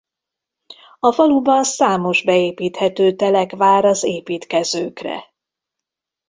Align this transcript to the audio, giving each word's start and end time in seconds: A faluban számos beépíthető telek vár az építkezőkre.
A 0.99 1.11
faluban 1.11 1.63
számos 1.63 2.23
beépíthető 2.23 3.15
telek 3.15 3.51
vár 3.55 3.85
az 3.85 4.03
építkezőkre. 4.03 5.23